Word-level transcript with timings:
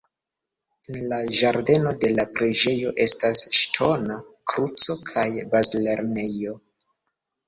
En 0.91 0.95
la 1.09 1.17
ĝardeno 1.41 1.91
de 2.05 2.07
la 2.19 2.23
preĝejo 2.39 2.93
estas 3.05 3.43
ŝtona 3.57 4.17
kruco 4.55 4.97
kaj 5.11 5.27
bazlernejo. 5.53 6.55